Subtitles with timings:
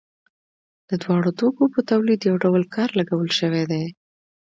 [0.89, 3.85] د دواړو توکو په تولید یو ډول کار لګول شوی دی